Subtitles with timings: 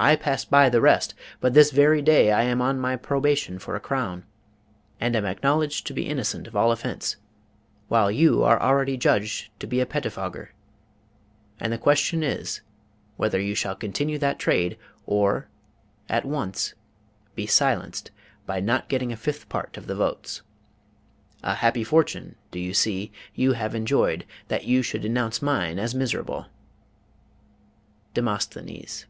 [0.00, 3.74] I pass by the rest; but this very day I am on my probation for
[3.74, 4.24] a crown,
[5.00, 7.16] and am acknowledged to be innocent of all offence;
[7.88, 10.50] while you are already judged to be a pettifogger,
[11.58, 12.60] and the question is,
[13.16, 15.48] whether you shall continue that trade, or
[16.08, 16.74] at once
[17.34, 18.12] be silenced
[18.46, 20.42] by not getting a fifth part of the votes.
[21.42, 25.92] A happy fortune, do you see, you have enjoyed, that you should denounce mine as
[25.92, 26.46] miserable!
[28.14, 29.06] DEMOSTHENES.